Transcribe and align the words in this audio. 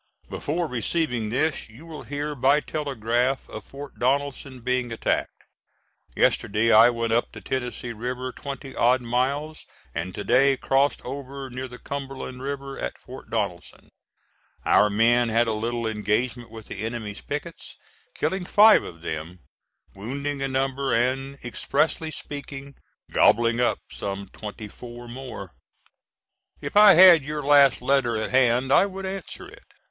Before 0.31 0.65
receiving 0.67 1.29
this 1.29 1.69
you 1.69 1.85
will 1.85 2.01
hear 2.01 2.33
by 2.33 2.59
telegraph 2.59 3.47
of 3.47 3.63
Fort 3.63 3.99
Donelson 3.99 4.61
being 4.61 4.91
attacked. 4.91 5.43
Yesterday 6.15 6.71
I 6.71 6.89
went 6.89 7.13
up 7.13 7.31
the 7.31 7.39
Tennessee 7.39 7.93
River 7.93 8.31
twenty 8.31 8.75
odd 8.75 9.01
miles, 9.03 9.67
and 9.93 10.15
to 10.15 10.23
day 10.23 10.57
crossed 10.57 11.05
over 11.05 11.51
near 11.51 11.67
the 11.67 11.77
Cumberland 11.77 12.41
River 12.41 12.79
at 12.79 12.97
Fort 12.97 13.29
Donelson. 13.29 13.89
Our 14.65 14.89
men 14.89 15.29
had 15.29 15.47
a 15.47 15.53
little 15.53 15.85
engagement 15.85 16.49
with 16.49 16.65
the 16.65 16.79
enemy's 16.79 17.21
pickets, 17.21 17.77
killing 18.15 18.45
five 18.45 18.81
of 18.81 19.03
them, 19.03 19.41
wounding 19.93 20.41
a 20.41 20.47
number, 20.47 20.95
and, 20.95 21.37
expressively 21.43 22.09
speaking, 22.09 22.73
"gobbling 23.11 23.59
up" 23.61 23.77
some 23.91 24.29
twenty 24.29 24.67
four 24.67 25.07
more. 25.07 25.51
If 26.59 26.75
I 26.75 26.95
had 26.95 27.23
your 27.23 27.43
last 27.43 27.83
letter 27.83 28.17
at 28.17 28.31
hand 28.31 28.73
I 28.73 28.87
would 28.87 29.05
answer 29.05 29.47
it. 29.47 29.61